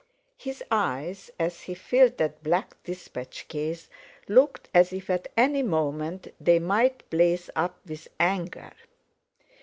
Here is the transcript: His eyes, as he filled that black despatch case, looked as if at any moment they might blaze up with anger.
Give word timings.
His 0.39 0.63
eyes, 0.71 1.29
as 1.39 1.61
he 1.61 1.75
filled 1.75 2.17
that 2.17 2.41
black 2.41 2.75
despatch 2.83 3.47
case, 3.47 3.87
looked 4.27 4.67
as 4.73 4.91
if 4.91 5.11
at 5.11 5.27
any 5.37 5.61
moment 5.61 6.33
they 6.41 6.57
might 6.57 7.07
blaze 7.11 7.51
up 7.55 7.75
with 7.87 8.07
anger. 8.19 8.71